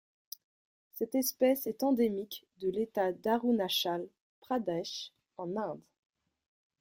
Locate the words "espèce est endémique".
1.13-2.47